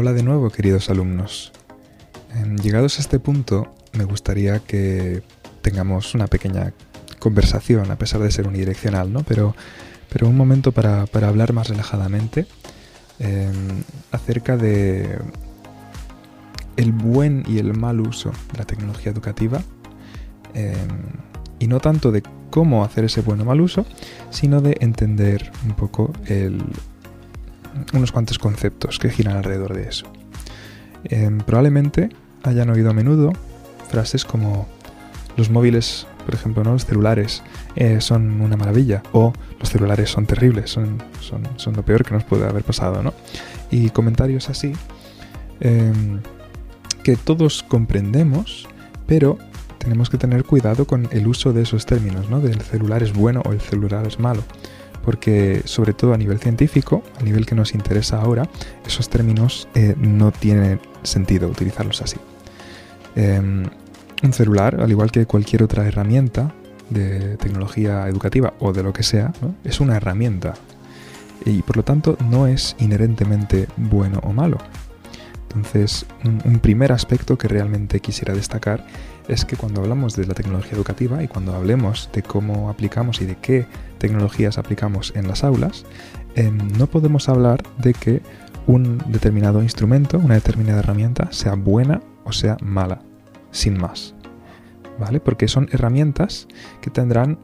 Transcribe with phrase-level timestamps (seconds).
[0.00, 1.50] Hola de nuevo, queridos alumnos.
[2.32, 5.24] Em, llegados a este punto, me gustaría que
[5.60, 6.72] tengamos una pequeña
[7.18, 9.24] conversación, a pesar de ser unidireccional, ¿no?
[9.24, 9.56] Pero,
[10.08, 12.46] pero un momento para, hablar más relajadamente
[13.18, 13.82] em,
[14.12, 15.18] acerca de
[16.76, 19.64] el buen y el mal uso de la tecnología educativa
[20.54, 20.86] em,
[21.58, 23.84] y no tanto de cómo hacer ese buen o mal uso,
[24.30, 26.62] sino de entender un poco el,
[27.92, 30.06] unos cuantos conceptos que giran alrededor de eso.
[31.04, 32.08] Em, probablemente
[32.42, 33.32] hayan oído a menudo
[33.88, 34.68] frases como
[35.36, 36.72] los móviles, por ejemplo, ¿no?
[36.72, 37.42] los celulares
[37.76, 42.24] eh, son una maravilla o los celulares son terribles, son, son, lo peor que nos
[42.24, 43.02] puede haber pasado.
[43.02, 43.14] ¿no?
[43.70, 44.72] Y comentarios así
[45.60, 46.20] em,
[47.02, 48.66] que todos comprendemos,
[49.06, 49.38] pero
[49.78, 52.40] tenemos que tener cuidado con el uso de esos términos, ¿no?
[52.40, 54.42] del celular es bueno o el celular es malo
[55.08, 58.46] porque sobre todo a nivel científico, a nivel que nos interesa ahora,
[58.86, 62.18] esos términos eh, no tiene sentido utilizarlos así.
[63.16, 63.64] Em,
[64.22, 66.52] un celular, al igual que cualquier otra herramienta
[66.90, 69.32] de tecnología educativa o de lo que sea,
[69.64, 70.52] es una herramienta
[71.46, 74.58] y por lo tanto no es inherentemente bueno o malo.
[75.44, 78.84] Entonces, un, primer aspecto que realmente quisiera destacar
[79.26, 83.24] es que cuando hablamos de la tecnología educativa y cuando hablemos de cómo aplicamos y
[83.24, 83.66] de qué
[83.98, 85.84] tecnologías aplicamos en las aulas,
[86.34, 88.22] em, no podemos hablar de que
[88.66, 93.00] un determinado instrumento, una determinada herramienta, sea buena o sea mala,
[93.50, 94.14] sin más.
[94.98, 95.20] ¿Vale?
[95.20, 96.48] Porque son herramientas
[96.80, 97.38] que tendrán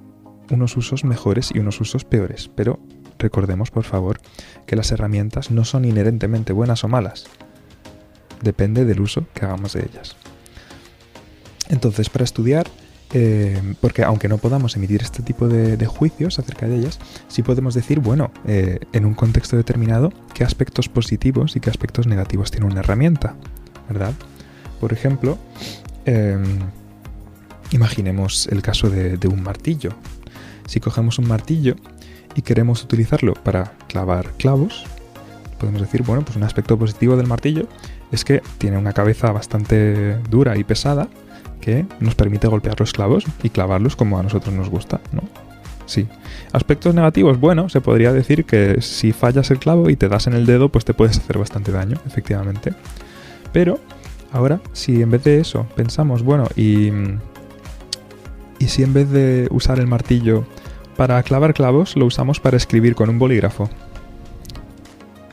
[0.50, 2.50] unos usos mejores y unos usos peores.
[2.54, 2.80] Pero
[3.18, 4.20] recordemos, por favor,
[4.66, 7.26] que las herramientas no son inherentemente buenas o malas
[8.44, 10.14] depende del uso que hagamos de ellas.
[11.68, 12.66] Entonces, para estudiar,
[13.16, 16.98] eh, porque aunque no podamos emitir este tipo de, juicios acerca de ellas,
[17.28, 22.08] sí podemos decir, bueno, eh, en un contexto determinado, qué aspectos positivos y qué aspectos
[22.08, 23.36] negativos tiene una herramienta,
[23.88, 24.12] ¿verdad?
[24.80, 25.38] Por ejemplo,
[26.04, 26.58] em,
[27.70, 29.90] imaginemos el caso de, de un martillo.
[30.66, 31.76] Si cogemos un martillo
[32.34, 34.84] y queremos utilizarlo para clavar clavos,
[35.60, 37.68] podemos decir, bueno, pues un aspecto positivo del martillo
[38.10, 41.08] es que tiene una cabeza bastante dura y pesada
[41.64, 45.22] que nos permite golpear los clavos y clavarlos como a nosotros nos gusta, ¿no?
[45.86, 46.06] Sí.
[46.52, 50.34] Aspectos negativos, bueno, se podría decir que si fallas el clavo y te das en
[50.34, 52.74] el dedo, pues te puedes hacer bastante daño, efectivamente.
[53.52, 53.78] Pero
[54.30, 56.90] ahora, si en vez de eso pensamos, bueno, y,
[58.58, 60.44] y si en vez de usar el martillo
[60.96, 63.70] para clavar clavos, lo usamos para escribir con un bolígrafo,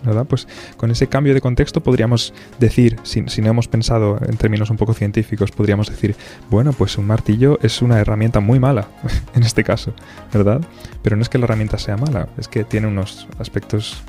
[0.03, 0.25] ¿verdad?
[0.25, 0.47] Pues
[0.77, 4.93] con ese cambio de contexto podríamos decir, si, no hemos pensado en términos un poco
[4.93, 6.15] científicos, podríamos decir,
[6.49, 8.87] bueno, pues un martillo es una herramienta muy mala,
[9.35, 9.93] en este caso,
[10.33, 10.61] ¿verdad?
[11.01, 14.03] Pero no es que la herramienta sea mala, es que tiene unos aspectos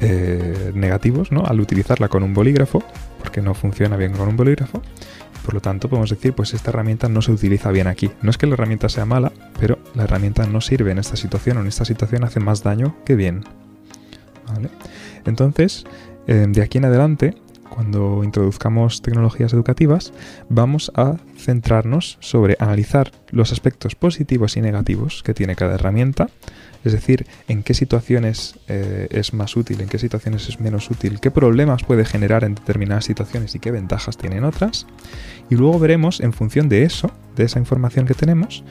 [0.00, 1.44] eh, negativos, ¿no?
[1.44, 2.82] Al utilizarla con un bolígrafo,
[3.18, 4.82] porque no funciona bien con un bolígrafo.
[5.44, 8.10] Por lo tanto, podemos decir, pues esta herramienta no se utiliza bien aquí.
[8.22, 11.58] No es que la herramienta sea mala, pero la herramienta no sirve en esta situación
[11.58, 13.44] o en esta situación hace más daño que bien.
[15.24, 15.84] Entonces,
[16.26, 17.34] eh, de aquí en adelante,
[17.74, 20.12] cuando introduzcamos tecnologías educativas,
[20.48, 26.28] vamos a centrarnos sobre analizar los aspectos positivos y negativos que tiene cada herramienta,
[26.84, 31.18] es decir, en qué situaciones eh, es más útil, en qué situaciones es menos útil,
[31.18, 34.86] qué problemas puede generar en determinadas situaciones y qué ventajas tiene en otras.
[35.50, 38.62] Y luego veremos, en función de eso, de esa información que tenemos,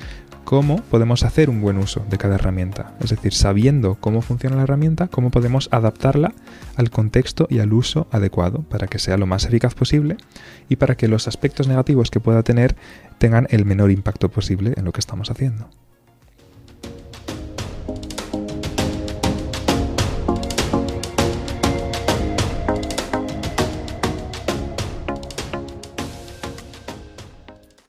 [0.53, 2.93] cómo podemos hacer un buen uso de cada herramienta.
[2.99, 6.31] Es decir, sabiendo cómo funciona la herramienta, cómo podemos adaptarla
[6.75, 10.15] al contexto y al uso adecuado para que sea lo más eficaz posible
[10.69, 12.75] y para que los aspectos negativos que pueda tener
[13.17, 15.69] tengan el menor impacto posible en lo que estamos haciendo.